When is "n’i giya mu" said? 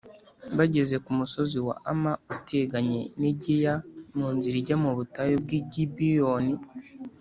3.19-4.27